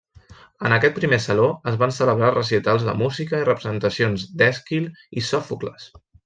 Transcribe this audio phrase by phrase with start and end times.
[0.69, 4.89] En aquest primer Saló es van celebrar recitals de música i representacions d'Èsquil
[5.23, 5.89] i Sòfocles.